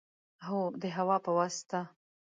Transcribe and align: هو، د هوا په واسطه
هو، 0.45 0.59
د 0.81 0.83
هوا 0.97 1.17
په 1.25 1.31
واسطه 1.37 1.79